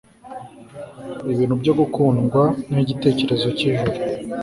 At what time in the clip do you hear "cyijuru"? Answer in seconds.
3.57-3.91